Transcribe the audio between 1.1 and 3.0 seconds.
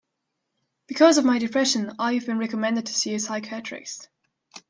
of my depression, I have been recommended to